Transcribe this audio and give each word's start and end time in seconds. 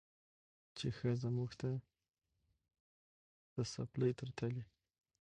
چې 0.77 0.87
ښځه 0.97 1.27
موږ 1.37 1.51
ته 1.61 1.69
د 3.55 3.57
څپلۍ 3.73 4.11
تر 4.19 4.29
تلي 4.37 4.63